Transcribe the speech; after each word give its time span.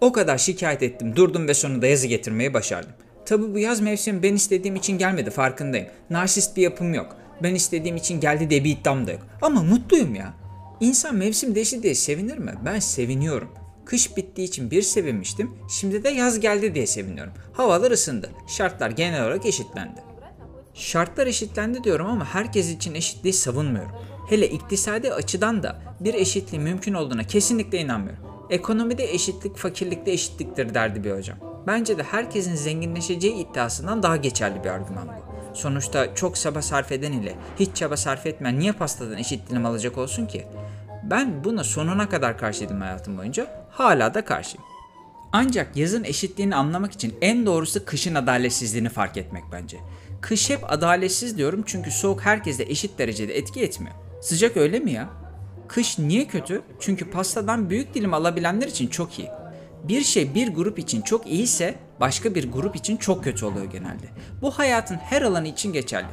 O 0.00 0.12
kadar 0.12 0.38
şikayet 0.38 0.82
ettim, 0.82 1.16
durdum 1.16 1.48
ve 1.48 1.54
sonunda 1.54 1.86
yazı 1.86 2.06
getirmeyi 2.06 2.54
başardım. 2.54 2.92
Tabi 3.26 3.54
bu 3.54 3.58
yaz 3.58 3.80
mevsimi 3.80 4.22
ben 4.22 4.34
istediğim 4.34 4.76
için 4.76 4.98
gelmedi 4.98 5.30
farkındayım. 5.30 5.86
Narsist 6.10 6.56
bir 6.56 6.62
yapım 6.62 6.94
yok. 6.94 7.16
Ben 7.42 7.54
istediğim 7.54 7.96
için 7.96 8.20
geldi 8.20 8.50
diye 8.50 8.64
bir 8.64 8.70
iddiam 8.70 9.06
da 9.06 9.12
yok. 9.12 9.26
Ama 9.42 9.62
mutluyum 9.62 10.14
ya. 10.14 10.34
İnsan 10.80 11.14
mevsim 11.14 11.54
değişti 11.54 11.82
diye 11.82 11.94
sevinir 11.94 12.38
mi? 12.38 12.54
Ben 12.64 12.78
seviniyorum. 12.78 13.48
Kış 13.84 14.16
bittiği 14.16 14.48
için 14.48 14.70
bir 14.70 14.82
sevinmiştim. 14.82 15.50
Şimdi 15.80 16.04
de 16.04 16.08
yaz 16.08 16.40
geldi 16.40 16.74
diye 16.74 16.86
seviniyorum. 16.86 17.32
Havalar 17.52 17.90
ısındı. 17.90 18.30
Şartlar 18.48 18.90
genel 18.90 19.22
olarak 19.22 19.46
eşitlendi. 19.46 20.00
Şartlar 20.74 21.26
eşitlendi 21.26 21.84
diyorum 21.84 22.06
ama 22.06 22.24
herkes 22.24 22.70
için 22.70 22.94
eşitliği 22.94 23.32
savunmuyorum. 23.32 23.92
Hele 24.28 24.48
iktisadi 24.48 25.12
açıdan 25.12 25.62
da 25.62 25.82
bir 26.00 26.14
eşitliğin 26.14 26.64
mümkün 26.64 26.94
olduğuna 26.94 27.24
kesinlikle 27.24 27.80
inanmıyorum. 27.80 28.29
Ekonomide 28.50 29.14
eşitlik 29.14 29.56
fakirlikte 29.56 30.12
eşitliktir 30.12 30.74
derdi 30.74 31.04
bir 31.04 31.12
hocam. 31.12 31.38
Bence 31.66 31.98
de 31.98 32.02
herkesin 32.02 32.54
zenginleşeceği 32.54 33.34
iddiasından 33.34 34.02
daha 34.02 34.16
geçerli 34.16 34.64
bir 34.64 34.68
argüman 34.68 35.08
bu. 35.08 35.56
Sonuçta 35.56 36.14
çok 36.14 36.36
çaba 36.36 36.62
sarf 36.62 36.92
eden 36.92 37.12
ile 37.12 37.34
hiç 37.58 37.76
çaba 37.76 37.96
sarf 37.96 38.26
etmeyen 38.26 38.58
niye 38.58 38.72
pastadan 38.72 39.18
eşit 39.18 39.50
dilim 39.50 39.66
alacak 39.66 39.98
olsun 39.98 40.26
ki? 40.26 40.46
Ben 41.02 41.44
buna 41.44 41.64
sonuna 41.64 42.08
kadar 42.08 42.38
karşıydım 42.38 42.80
hayatım 42.80 43.18
boyunca. 43.18 43.66
Hala 43.70 44.14
da 44.14 44.24
karşıyım. 44.24 44.64
Ancak 45.32 45.76
yazın 45.76 46.04
eşitliğini 46.04 46.56
anlamak 46.56 46.92
için 46.92 47.14
en 47.20 47.46
doğrusu 47.46 47.84
kışın 47.84 48.14
adaletsizliğini 48.14 48.88
fark 48.88 49.16
etmek 49.16 49.44
bence. 49.52 49.76
Kış 50.20 50.50
hep 50.50 50.72
adaletsiz 50.72 51.38
diyorum 51.38 51.62
çünkü 51.66 51.90
soğuk 51.90 52.20
herkese 52.20 52.62
eşit 52.62 52.98
derecede 52.98 53.38
etki 53.38 53.60
etmiyor. 53.60 53.94
Sıcak 54.20 54.56
öyle 54.56 54.78
mi 54.80 54.92
ya? 54.92 55.19
Kış 55.70 55.98
niye 55.98 56.26
kötü? 56.26 56.62
Çünkü 56.80 57.10
pastadan 57.10 57.70
büyük 57.70 57.94
dilim 57.94 58.14
alabilenler 58.14 58.66
için 58.66 58.86
çok 58.86 59.18
iyi. 59.18 59.28
Bir 59.88 60.00
şey 60.00 60.34
bir 60.34 60.48
grup 60.54 60.78
için 60.78 61.02
çok 61.02 61.26
iyiyse 61.26 61.74
başka 62.00 62.34
bir 62.34 62.52
grup 62.52 62.76
için 62.76 62.96
çok 62.96 63.24
kötü 63.24 63.44
oluyor 63.44 63.64
genelde. 63.64 64.06
Bu 64.42 64.50
hayatın 64.50 64.96
her 64.96 65.22
alanı 65.22 65.48
için 65.48 65.72
geçerli. 65.72 66.08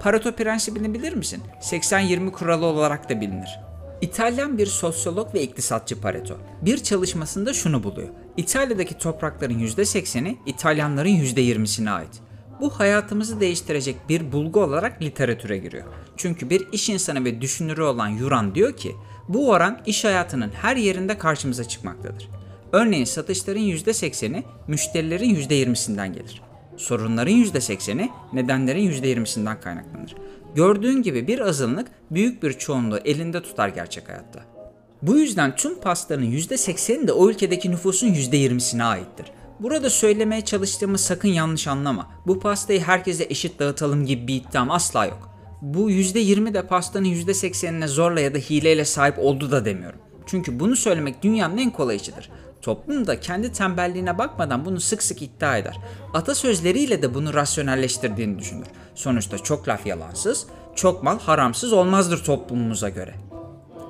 Pareto 0.00 0.32
prensibini 0.32 0.94
bilir 0.94 1.12
misin? 1.12 1.42
80-20 1.60 2.30
kuralı 2.30 2.66
olarak 2.66 3.10
da 3.10 3.20
bilinir. 3.20 3.60
İtalyan 4.00 4.58
bir 4.58 4.66
sosyolog 4.66 5.34
ve 5.34 5.42
iktisatçı 5.42 6.00
Pareto 6.00 6.38
bir 6.62 6.82
çalışmasında 6.82 7.52
şunu 7.52 7.84
buluyor. 7.84 8.08
İtalya'daki 8.36 8.98
toprakların 8.98 9.58
%80'i 9.58 10.38
İtalyanların 10.46 11.10
%20'sine 11.10 11.90
ait. 11.90 12.20
Bu 12.60 12.70
hayatımızı 12.70 13.40
değiştirecek 13.40 13.96
bir 14.08 14.32
bulgu 14.32 14.60
olarak 14.60 15.02
literatüre 15.02 15.58
giriyor. 15.58 15.84
Çünkü 16.16 16.50
bir 16.50 16.68
iş 16.72 16.88
insanı 16.88 17.24
ve 17.24 17.40
düşünürü 17.40 17.82
olan 17.82 18.08
Yuran 18.08 18.54
diyor 18.54 18.76
ki 18.76 18.96
bu 19.34 19.50
oran 19.50 19.78
iş 19.86 20.04
hayatının 20.04 20.50
her 20.62 20.76
yerinde 20.76 21.18
karşımıza 21.18 21.64
çıkmaktadır. 21.64 22.28
Örneğin 22.72 23.04
satışların 23.04 23.60
%80'i 23.60 24.44
müşterilerin 24.68 25.34
%20'sinden 25.34 26.12
gelir. 26.12 26.42
Sorunların 26.76 27.34
%80'i 27.34 28.10
nedenlerin 28.32 28.90
%20'sinden 28.90 29.60
kaynaklanır. 29.60 30.14
Gördüğün 30.54 31.02
gibi 31.02 31.26
bir 31.26 31.38
azınlık 31.38 31.88
büyük 32.10 32.42
bir 32.42 32.52
çoğunluğu 32.52 32.98
elinde 33.04 33.42
tutar 33.42 33.68
gerçek 33.68 34.08
hayatta. 34.08 34.40
Bu 35.02 35.18
yüzden 35.18 35.56
tüm 35.56 35.80
pastanın 35.80 36.30
%80'i 36.30 37.08
de 37.08 37.12
o 37.12 37.30
ülkedeki 37.30 37.70
nüfusun 37.70 38.08
%20'sine 38.08 38.82
aittir. 38.82 39.26
Burada 39.60 39.90
söylemeye 39.90 40.44
çalıştığımı 40.44 40.98
sakın 40.98 41.28
yanlış 41.28 41.68
anlama. 41.68 42.10
Bu 42.26 42.40
pastayı 42.40 42.80
herkese 42.80 43.26
eşit 43.30 43.58
dağıtalım 43.58 44.06
gibi 44.06 44.28
bir 44.28 44.34
iddiam 44.34 44.70
asla 44.70 45.06
yok. 45.06 45.29
Bu 45.62 45.90
%20 45.90 46.54
de 46.54 46.66
pastanın 46.66 47.04
%80'ine 47.04 47.86
zorla 47.86 48.20
ya 48.20 48.34
da 48.34 48.38
hileyle 48.38 48.84
sahip 48.84 49.18
oldu 49.18 49.50
da 49.50 49.64
demiyorum. 49.64 49.98
Çünkü 50.26 50.60
bunu 50.60 50.76
söylemek 50.76 51.22
dünyanın 51.22 51.58
en 51.58 51.70
kolay 51.70 51.96
işidir. 51.96 52.30
Toplum 52.62 53.06
da 53.06 53.20
kendi 53.20 53.52
tembelliğine 53.52 54.18
bakmadan 54.18 54.64
bunu 54.64 54.80
sık 54.80 55.02
sık 55.02 55.22
iddia 55.22 55.56
eder. 55.56 55.76
Atasözleriyle 56.14 57.02
de 57.02 57.14
bunu 57.14 57.34
rasyonelleştirdiğini 57.34 58.38
düşünür. 58.38 58.66
Sonuçta 58.94 59.38
çok 59.38 59.68
laf 59.68 59.86
yalansız, 59.86 60.46
çok 60.74 61.02
mal 61.02 61.18
haramsız 61.18 61.72
olmazdır 61.72 62.24
toplumumuza 62.24 62.88
göre. 62.88 63.14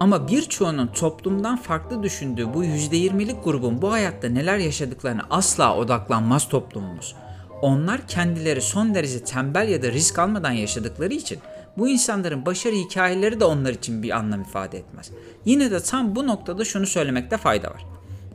Ama 0.01 0.29
birçoğunun 0.29 0.87
toplumdan 0.87 1.57
farklı 1.57 2.03
düşündüğü 2.03 2.55
bu 2.55 2.65
%20'lik 2.65 3.45
grubun 3.45 3.83
bu 3.83 3.93
hayatta 3.93 4.29
neler 4.29 4.59
yaşadıklarına 4.59 5.27
asla 5.31 5.77
odaklanmaz 5.77 6.49
toplumumuz. 6.49 7.15
Onlar 7.63 8.07
kendileri 8.09 8.61
son 8.61 8.95
derece 8.95 9.25
tembel 9.25 9.69
ya 9.69 9.83
da 9.83 9.93
risk 9.93 10.19
almadan 10.19 10.53
yaşadıkları 10.53 11.15
için 11.15 11.39
bu 11.81 11.89
insanların 11.89 12.47
başarı 12.47 12.75
hikayeleri 12.75 13.41
de 13.41 13.45
onlar 13.45 13.73
için 13.73 14.03
bir 14.03 14.11
anlam 14.11 14.43
ifade 14.43 14.79
etmez. 14.79 15.11
Yine 15.45 15.71
de 15.71 15.81
tam 15.81 16.17
bu 16.17 16.27
noktada 16.27 16.65
şunu 16.65 16.87
söylemekte 16.87 17.37
fayda 17.37 17.71
var. 17.71 17.87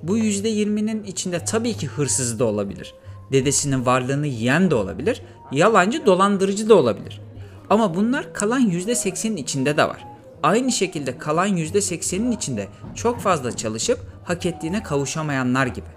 Bu 0.03 0.17
%20'nin 0.17 1.03
içinde 1.03 1.45
tabii 1.45 1.73
ki 1.73 1.87
hırsızı 1.87 2.39
da 2.39 2.45
olabilir. 2.45 2.93
Dedesinin 3.31 3.85
varlığını 3.85 4.27
yiyen 4.27 4.71
de 4.71 4.75
olabilir. 4.75 5.21
Yalancı 5.51 6.05
dolandırıcı 6.05 6.69
da 6.69 6.75
olabilir. 6.75 7.21
Ama 7.69 7.95
bunlar 7.95 8.33
kalan 8.33 8.69
%80'in 8.69 9.37
içinde 9.37 9.77
de 9.77 9.87
var. 9.87 10.05
Aynı 10.43 10.71
şekilde 10.71 11.17
kalan 11.17 11.57
%80'in 11.57 12.31
içinde 12.31 12.67
çok 12.95 13.19
fazla 13.19 13.55
çalışıp 13.55 13.99
hak 14.23 14.45
ettiğine 14.45 14.83
kavuşamayanlar 14.83 15.67
gibi. 15.67 15.87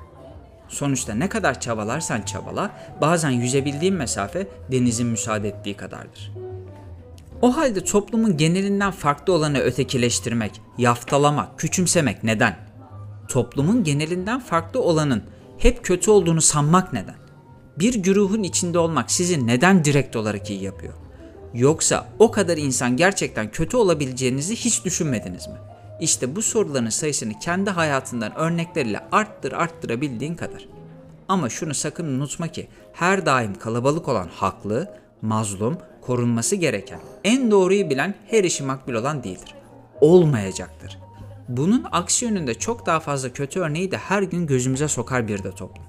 Sonuçta 0.69 1.15
ne 1.15 1.28
kadar 1.28 1.60
çabalarsan 1.60 2.22
çabala, 2.22 2.70
bazen 3.00 3.30
yüzebildiğin 3.30 3.94
mesafe 3.94 4.47
denizin 4.72 5.06
müsaade 5.06 5.48
ettiği 5.48 5.75
kadardır. 5.75 6.32
O 7.43 7.56
halde 7.56 7.84
toplumun 7.84 8.37
genelinden 8.37 8.91
farklı 8.91 9.32
olanı 9.32 9.59
ötekileştirmek, 9.59 10.60
yaftalamak, 10.78 11.59
küçümsemek 11.59 12.25
neden? 12.25 12.56
Toplumun 13.28 13.84
genelinden 13.84 14.41
farklı 14.41 14.82
olanın 14.82 15.22
hep 15.59 15.84
kötü 15.84 16.10
olduğunu 16.10 16.41
sanmak 16.41 16.93
neden? 16.93 17.15
Bir 17.78 17.94
güruhun 17.94 18.43
içinde 18.43 18.78
olmak 18.78 19.10
sizi 19.10 19.47
neden 19.47 19.84
direkt 19.84 20.16
olarak 20.16 20.50
iyi 20.50 20.62
yapıyor? 20.62 20.94
Yoksa 21.54 22.09
o 22.19 22.31
kadar 22.31 22.56
insan 22.56 22.97
gerçekten 22.97 23.50
kötü 23.50 23.77
olabileceğinizi 23.77 24.56
hiç 24.56 24.84
düşünmediniz 24.84 25.47
mi? 25.47 25.56
İşte 26.00 26.37
bu 26.37 26.43
soruların 26.43 26.91
sayısını 26.91 27.38
kendi 27.38 27.71
hayatından 27.71 28.37
örnekleriyle 28.37 29.00
arttır 29.12 29.53
arttırabildiğin 29.53 30.34
kadar. 30.34 30.69
Ama 31.28 31.48
şunu 31.48 31.75
sakın 31.75 32.06
unutma 32.06 32.48
ki 32.48 32.69
her 32.93 33.27
daim 33.27 33.54
kalabalık 33.54 34.09
olan 34.09 34.28
haklı, 34.34 34.94
mazlum, 35.22 35.78
korunması 36.09 36.57
gereken, 36.57 37.01
en 37.25 37.51
doğruyu 37.51 37.91
bilen 37.91 38.15
her 38.27 38.45
işi 38.45 38.63
makbul 38.63 38.95
olan 38.95 39.25
değildir. 39.25 39.55
Olmayacaktır. 40.01 40.99
Bunun 41.49 41.85
aksi 41.93 42.25
yönünde 42.25 42.55
çok 42.55 42.87
daha 42.87 43.01
fazla 43.01 43.33
kötü 43.33 43.61
örneği 43.61 43.91
de 43.91 43.97
her 43.97 44.23
gün 44.23 44.47
gözümüze 44.47 44.89
sokar 44.89 45.29
bir 45.29 45.45
de 45.45 45.51
toplum. 45.53 45.85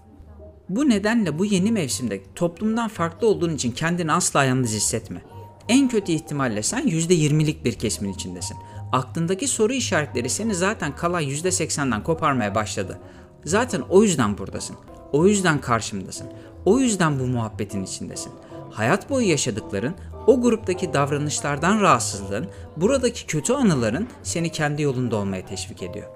Bu 0.69 0.89
nedenle 0.89 1.39
bu 1.39 1.45
yeni 1.45 1.71
mevsimde 1.71 2.21
toplumdan 2.35 2.87
farklı 2.87 3.27
olduğun 3.27 3.55
için 3.55 3.71
kendini 3.71 4.11
asla 4.11 4.43
yalnız 4.43 4.73
hissetme. 4.73 5.21
En 5.69 5.89
kötü 5.89 6.11
ihtimalle 6.11 6.63
sen 6.63 6.87
%20'lik 6.87 7.65
bir 7.65 7.73
kesimin 7.73 8.13
içindesin. 8.13 8.57
Aklındaki 8.91 9.47
soru 9.47 9.73
işaretleri 9.73 10.29
seni 10.29 10.55
zaten 10.55 10.95
kalan 10.95 11.23
%80'den 11.23 12.03
koparmaya 12.03 12.55
başladı. 12.55 12.99
Zaten 13.45 13.81
o 13.89 14.03
yüzden 14.03 14.37
buradasın. 14.37 14.75
O 15.11 15.27
yüzden 15.27 15.61
karşımdasın. 15.61 16.27
O 16.65 16.79
yüzden 16.79 17.19
bu 17.19 17.23
muhabbetin 17.23 17.83
içindesin. 17.83 18.31
Hayat 18.71 19.09
boyu 19.09 19.27
yaşadıkların, 19.27 19.95
o 20.27 20.41
gruptaki 20.41 20.93
davranışlardan 20.93 21.81
rahatsızlığın, 21.81 22.47
buradaki 22.77 23.25
kötü 23.25 23.53
anıların 23.53 24.07
seni 24.23 24.51
kendi 24.51 24.81
yolunda 24.81 25.15
olmaya 25.15 25.45
teşvik 25.45 25.83
ediyor. 25.83 26.07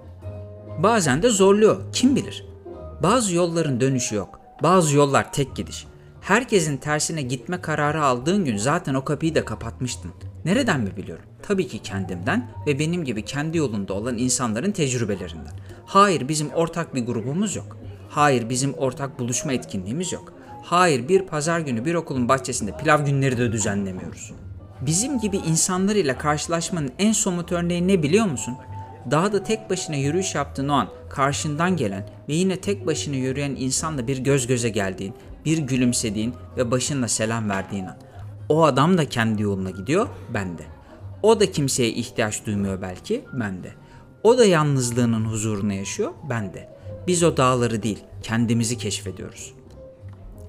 Bazen 0.80 1.24
de 1.24 1.30
zorluyor, 1.30 1.78
kim 1.94 2.16
bilir. 2.16 2.46
Bazı 3.04 3.36
yolların 3.36 3.82
dönüşü 3.82 4.16
yok. 4.16 4.40
Bazı 4.64 4.96
yollar 4.96 5.34
tek 5.34 5.56
gidiş. 5.56 5.88
Herkesin 6.22 6.78
tersine 6.78 7.22
gitme 7.22 7.62
kararı 7.62 8.04
aldığın 8.04 8.46
gün 8.46 8.58
zaten 8.58 8.94
o 8.94 9.04
kapıyı 9.04 9.36
da 9.36 9.46
kapatmıştın. 9.46 10.12
Nereden 10.46 10.82
mi 10.82 10.98
biliyorum? 10.98 11.26
Tabii 11.42 11.68
ki 11.68 11.80
kendimden 11.80 12.50
ve 12.68 12.80
benim 12.80 13.04
gibi 13.04 13.26
kendi 13.26 13.58
yolunda 13.58 13.94
olan 13.94 14.18
insanların 14.18 14.72
tecrübelerinden. 14.72 15.54
Hayır 15.86 16.28
bizim 16.28 16.50
ortak 16.50 16.96
bir 16.96 17.06
grubumuz 17.06 17.56
yok. 17.56 17.78
Hayır 18.10 18.50
bizim 18.50 18.74
ortak 18.74 19.20
buluşma 19.20 19.54
etkinliğimiz 19.54 20.14
yok. 20.14 20.34
Hayır 20.64 21.08
bir 21.08 21.22
pazar 21.22 21.60
günü 21.60 21.86
bir 21.86 21.96
okulun 21.96 22.30
bahçesinde 22.30 22.78
pilav 22.78 23.06
günleri 23.06 23.38
de 23.38 23.52
düzenlemiyoruz. 23.52 24.32
Bizim 24.82 25.20
gibi 25.20 25.38
insanlar 25.38 25.96
ile 25.96 26.18
karşılaşmanın 26.18 26.92
en 27.00 27.12
somut 27.12 27.52
örneği 27.52 27.88
ne 27.88 28.04
biliyor 28.04 28.26
musun? 28.26 28.56
Dağda 29.12 29.44
tek 29.44 29.70
başına 29.70 29.96
yürüyüş 29.96 30.36
yaptığın 30.36 30.70
o 30.70 30.74
an 30.74 30.88
karşından 31.10 31.78
gelen 31.78 32.10
ve 32.30 32.34
yine 32.34 32.62
tek 32.62 32.88
başına 32.88 33.16
yürüyen 33.16 33.56
insanla 33.60 34.08
bir 34.08 34.18
göz 34.18 34.48
göze 34.48 34.70
geldiğin, 34.70 35.14
bir 35.46 35.58
gülümsediğin 35.58 36.34
ve 36.58 36.72
başınla 36.72 37.08
selam 37.08 37.50
verdiğin 37.50 37.86
an. 37.86 37.98
O 38.50 38.64
adam 38.64 38.98
da 38.98 39.10
kendi 39.10 39.42
yoluna 39.42 39.70
gidiyor, 39.70 40.08
ben 40.34 40.58
de. 40.58 40.64
O 41.24 41.40
da 41.40 41.52
kimseye 41.52 41.90
ihtiyaç 41.90 42.46
duymuyor 42.46 42.82
belki, 42.82 43.26
ben 43.34 43.64
de. 43.64 43.72
O 44.24 44.38
da 44.38 44.46
yalnızlığının 44.46 45.26
huzurunu 45.26 45.74
yaşıyor, 45.74 46.12
ben 46.30 46.54
de. 46.54 46.70
Biz 47.08 47.24
o 47.24 47.38
dağları 47.38 47.84
değil, 47.84 48.00
kendimizi 48.22 48.78
keşfediyoruz. 48.78 49.54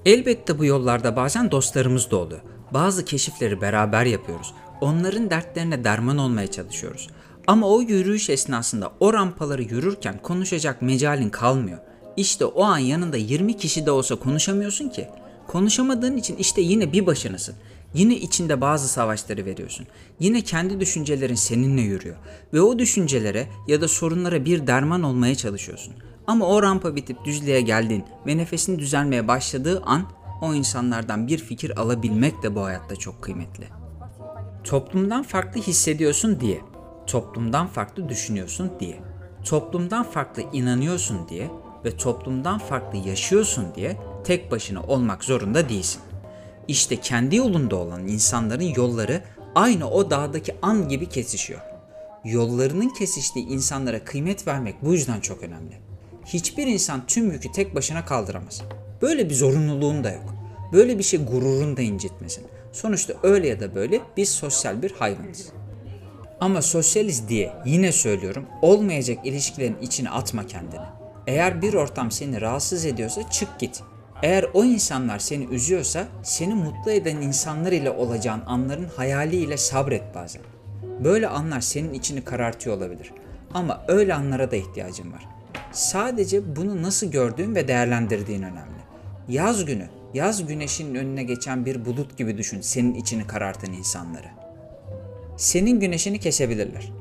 Elbette 0.05 0.59
bu 0.59 0.65
yollarda 0.65 1.15
bazen 1.15 1.51
dostlarımız 1.51 2.11
da 2.11 2.17
oluyor. 2.17 2.41
Bazı 2.73 3.05
keşifleri 3.05 3.61
beraber 3.61 4.05
yapıyoruz. 4.05 4.53
Onların 4.81 5.29
dertlerine 5.29 5.83
derman 5.83 6.17
olmaya 6.17 6.51
çalışıyoruz. 6.51 7.07
Ama 7.47 7.69
o 7.69 7.81
yürüyüş 7.81 8.29
esnasında 8.29 8.91
o 8.99 9.13
rampaları 9.13 9.63
yürürken 9.63 10.19
konuşacak 10.21 10.81
mecalin 10.81 11.29
kalmıyor. 11.29 11.77
İşte 12.17 12.45
o 12.45 12.63
an 12.63 12.77
yanında 12.77 13.17
20 13.17 13.57
kişi 13.57 13.85
de 13.85 13.91
olsa 13.91 14.15
konuşamıyorsun 14.15 14.89
ki. 14.89 15.07
Konuşamadığın 15.47 16.17
için 16.17 16.35
işte 16.35 16.61
yine 16.61 16.93
bir 16.93 17.05
başınasın. 17.05 17.55
Yine 17.93 18.15
içinde 18.15 18.61
bazı 18.61 18.87
savaşları 18.87 19.45
veriyorsun. 19.45 19.87
Yine 20.19 20.41
kendi 20.41 20.79
düşüncelerin 20.79 21.35
seninle 21.35 21.81
yürüyor. 21.81 22.15
Ve 22.53 22.61
o 22.61 22.79
düşüncelere 22.79 23.47
ya 23.67 23.81
da 23.81 23.87
sorunlara 23.87 24.45
bir 24.45 24.67
derman 24.67 25.03
olmaya 25.03 25.35
çalışıyorsun. 25.35 25.93
Ama 26.27 26.45
o 26.45 26.63
rampa 26.63 26.95
bitip 26.95 27.25
düzlüğe 27.25 27.61
geldiğin 27.61 28.03
ve 28.27 28.37
nefesin 28.37 28.79
düzelmeye 28.79 29.27
başladığı 29.27 29.81
an 29.85 30.03
o 30.41 30.53
insanlardan 30.53 31.27
bir 31.27 31.37
fikir 31.37 31.79
alabilmek 31.79 32.43
de 32.43 32.55
bu 32.55 32.63
hayatta 32.63 32.95
çok 32.95 33.21
kıymetli. 33.21 33.67
Toplumdan 34.63 35.23
farklı 35.23 35.61
hissediyorsun 35.61 36.39
diye, 36.39 36.61
toplumdan 37.07 37.67
farklı 37.67 38.09
düşünüyorsun 38.09 38.71
diye, 38.79 38.99
toplumdan 39.45 40.03
farklı 40.03 40.43
inanıyorsun 40.53 41.29
diye 41.29 41.51
ve 41.85 41.97
toplumdan 41.97 42.59
farklı 42.59 42.97
yaşıyorsun 43.09 43.65
diye 43.75 43.97
tek 44.23 44.51
başına 44.51 44.83
olmak 44.83 45.23
zorunda 45.23 45.69
değilsin. 45.69 46.01
İşte 46.67 46.95
kendi 46.99 47.35
yolunda 47.35 47.75
olan 47.75 48.07
insanların 48.07 48.73
yolları 48.75 49.23
aynı 49.55 49.89
o 49.89 50.11
dağdaki 50.11 50.55
an 50.61 50.89
gibi 50.89 51.09
kesişiyor. 51.09 51.61
Yollarının 52.23 52.89
kesiştiği 52.89 53.47
insanlara 53.47 54.03
kıymet 54.03 54.47
vermek 54.47 54.75
bu 54.83 54.93
yüzden 54.93 55.19
çok 55.19 55.43
önemli. 55.43 55.84
Hiçbir 56.25 56.67
insan 56.67 57.07
tüm 57.07 57.31
yükü 57.31 57.51
tek 57.51 57.75
başına 57.75 58.05
kaldıramaz. 58.05 58.61
Böyle 59.01 59.29
bir 59.29 59.35
zorunluluğun 59.35 60.03
da 60.03 60.11
yok. 60.11 60.35
Böyle 60.73 60.97
bir 60.97 61.03
şey 61.03 61.25
gururunu 61.25 61.77
da 61.77 61.81
incitmesin. 61.81 62.43
Sonuçta 62.73 63.13
öyle 63.23 63.47
ya 63.47 63.59
da 63.59 63.75
böyle 63.75 64.01
biz 64.17 64.29
sosyal 64.29 64.81
bir 64.81 64.91
hayvanız. 64.91 65.49
Ama 66.39 66.61
sosyaliz 66.61 67.29
diye 67.29 67.53
yine 67.65 67.91
söylüyorum 67.91 68.45
olmayacak 68.61 69.17
ilişkilerin 69.23 69.77
içine 69.81 70.09
atma 70.09 70.47
kendini. 70.47 70.85
Eğer 71.27 71.61
bir 71.61 71.73
ortam 71.73 72.11
seni 72.11 72.41
rahatsız 72.41 72.85
ediyorsa 72.85 73.29
çık 73.29 73.59
git. 73.59 73.81
Eğer 74.23 74.45
o 74.53 74.63
insanlar 74.63 75.19
seni 75.19 75.45
üzüyorsa 75.45 76.07
seni 76.23 76.55
mutlu 76.55 76.91
eden 76.91 77.15
insanlar 77.15 77.71
ile 77.71 77.91
olacağın 77.91 78.41
anların 78.45 78.87
hayaliyle 78.95 79.57
sabret 79.57 80.15
bazen. 80.15 80.41
Böyle 81.03 81.27
anlar 81.27 81.61
senin 81.61 81.93
içini 81.93 82.23
karartıyor 82.23 82.77
olabilir. 82.77 83.11
Ama 83.53 83.85
öyle 83.87 84.13
anlara 84.13 84.51
da 84.51 84.55
ihtiyacın 84.55 85.13
var. 85.13 85.34
Sadece 85.75 86.55
bunu 86.55 86.81
nasıl 86.81 87.11
gördüğün 87.11 87.55
ve 87.55 87.67
değerlendirdiğin 87.67 88.41
önemli. 88.41 88.79
Yaz 89.29 89.65
günü, 89.65 89.89
yaz 90.13 90.47
güneşinin 90.47 90.95
önüne 90.95 91.23
geçen 91.23 91.65
bir 91.65 91.85
bulut 91.85 92.17
gibi 92.17 92.37
düşün 92.37 92.61
senin 92.61 92.93
içini 92.93 93.27
karartan 93.27 93.73
insanları. 93.73 94.27
Senin 95.37 95.79
güneşini 95.79 96.19
kesebilirler. 96.19 96.91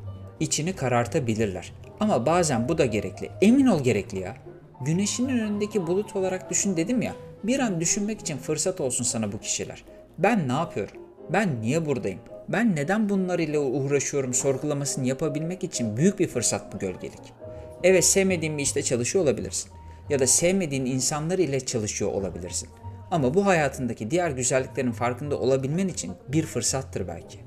İçini 0.40 0.76
karartabilirler. 0.76 1.72
Ama 2.00 2.26
bazen 2.26 2.68
bu 2.68 2.78
da 2.78 2.84
gerekli. 2.86 3.30
Emin 3.40 3.66
ol 3.66 3.82
gerekli 3.82 4.18
ya. 4.18 4.36
Güneşinin 4.80 5.38
önündeki 5.38 5.86
bulut 5.86 6.16
olarak 6.16 6.50
düşün 6.50 6.76
dedim 6.76 7.02
ya. 7.02 7.12
Bir 7.44 7.58
an 7.58 7.80
düşünmek 7.80 8.20
için 8.20 8.38
fırsat 8.38 8.80
olsun 8.80 9.04
sana 9.04 9.32
bu 9.32 9.40
kişiler. 9.40 9.84
Ben 10.18 10.48
ne 10.48 10.52
yapıyorum? 10.52 10.96
Ben 11.32 11.60
niye 11.60 11.86
buradayım? 11.86 12.20
Ben 12.48 12.76
neden 12.76 13.08
bunlar 13.08 13.38
ile 13.38 13.58
uğraşıyorum 13.58 14.34
sorgulamasını 14.34 15.06
yapabilmek 15.06 15.64
için 15.64 15.96
büyük 15.96 16.18
bir 16.18 16.28
fırsat 16.28 16.74
bu 16.74 16.78
gölgelik. 16.78 17.43
Evet 17.84 18.04
sevmediğin 18.04 18.58
bir 18.58 18.62
işte 18.62 18.82
çalışıyor 18.82 19.24
olabilirsin. 19.24 19.70
Ya 20.08 20.18
da 20.18 20.26
sevmediğin 20.26 20.86
insanlar 20.86 21.38
ile 21.38 21.60
çalışıyor 21.60 22.12
olabilirsin. 22.12 22.68
Ama 23.10 23.34
bu 23.34 23.46
hayatındaki 23.46 24.10
diğer 24.10 24.30
güzelliklerin 24.30 24.92
farkında 24.92 25.38
olabilmen 25.38 25.88
için 25.88 26.12
bir 26.28 26.46
fırsattır 26.46 27.08
belki. 27.08 27.38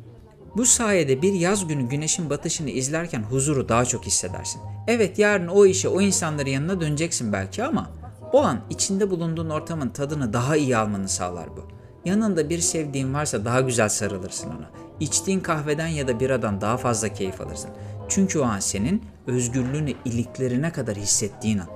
Bu 0.57 0.65
sayede 0.65 1.21
bir 1.21 1.33
yaz 1.33 1.67
günü 1.67 1.89
güneşin 1.89 2.29
batışını 2.29 2.69
izlerken 2.69 3.23
huzuru 3.23 3.69
daha 3.69 3.85
çok 3.85 4.05
hissedersin. 4.05 4.61
Evet 4.87 5.19
yarın 5.19 5.47
o 5.47 5.65
işe 5.65 5.89
o 5.89 6.01
insanların 6.01 6.49
yanına 6.49 6.81
döneceksin 6.81 7.33
belki 7.33 7.63
ama 7.63 7.91
o 8.33 8.41
an 8.41 8.61
içinde 8.69 9.09
bulunduğun 9.09 9.49
ortamın 9.49 9.89
tadını 9.89 10.33
daha 10.33 10.57
iyi 10.57 10.77
almanı 10.77 11.09
sağlar 11.09 11.57
bu. 11.57 11.67
Yanında 12.05 12.49
bir 12.49 12.59
sevdiğin 12.59 13.13
varsa 13.13 13.45
daha 13.45 13.61
güzel 13.61 13.89
sarılırsın 13.89 14.49
ona. 14.49 14.69
İçtiğin 14.99 15.39
kahveden 15.39 15.87
ya 15.87 16.07
da 16.07 16.19
biradan 16.19 16.61
daha 16.61 16.77
fazla 16.77 17.13
keyif 17.13 17.41
alırsın. 17.41 17.69
Çünkü 18.09 18.39
o 18.39 18.43
an 18.43 18.59
senin 18.59 19.03
özgürlüğünü 19.27 19.93
iliklerine 20.05 20.71
kadar 20.71 20.95
hissettiğin 20.95 21.57
an. 21.57 21.67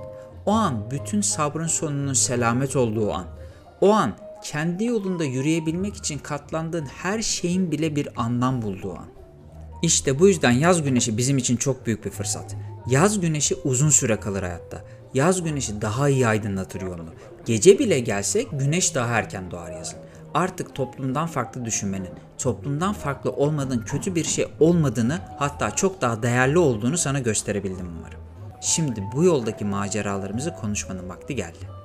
O 0.46 0.50
an 0.50 0.90
bütün 0.90 1.20
sabrın 1.20 1.66
sonunun 1.66 2.12
selamet 2.12 2.76
olduğu 2.76 3.12
an. 3.12 3.26
O 3.80 3.92
an 3.92 4.12
kendi 4.44 4.84
yolunda 4.84 5.24
yürüyebilmek 5.24 5.96
için 5.96 6.18
katlandığın 6.18 6.86
her 6.86 7.22
şeyin 7.22 7.72
bile 7.72 7.96
bir 7.96 8.08
anlam 8.16 8.62
bulduğu 8.62 8.92
an. 8.92 9.06
İşte 9.82 10.18
bu 10.18 10.28
yüzden 10.28 10.50
yaz 10.50 10.82
güneşi 10.82 11.16
bizim 11.16 11.38
için 11.38 11.56
çok 11.56 11.86
büyük 11.86 12.04
bir 12.04 12.10
fırsat. 12.10 12.56
Yaz 12.86 13.20
güneşi 13.20 13.54
uzun 13.54 13.90
süre 13.90 14.20
kalır 14.20 14.42
hayatta. 14.42 14.84
Yaz 15.14 15.42
güneşi 15.42 15.82
daha 15.82 16.08
iyi 16.08 16.26
aydınlatır 16.26 16.80
yolunu. 16.80 17.10
Gece 17.46 17.78
bile 17.78 18.00
gelse 18.00 18.42
güneş 18.42 18.94
daha 18.94 19.14
erken 19.14 19.50
doğar 19.50 19.72
yazın. 19.72 19.98
Artık 20.34 20.74
toplumdan 20.74 21.26
farklı 21.26 21.64
düşünmenin, 21.64 22.10
toplumdan 22.38 22.92
farklı 22.92 23.30
olmadığın 23.30 23.82
kötü 23.82 24.14
bir 24.14 24.24
şey 24.24 24.46
olmadığını 24.60 25.18
hatta 25.38 25.70
çok 25.70 26.00
daha 26.00 26.22
değerli 26.22 26.58
olduğunu 26.58 26.98
sana 26.98 27.18
gösterebildim 27.18 27.88
umarım. 27.98 28.20
Şimdi 28.60 29.04
bu 29.14 29.24
yoldaki 29.24 29.64
maceralarımızı 29.64 30.54
konuşmanın 30.54 31.08
vakti 31.08 31.34
geldi. 31.34 31.81